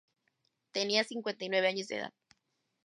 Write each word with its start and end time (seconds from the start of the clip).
Tenía 0.71 1.03
cincuenta 1.03 1.45
y 1.45 1.49
nueve 1.49 1.67
años 1.67 1.87
de 1.87 1.97
edad. 1.97 2.13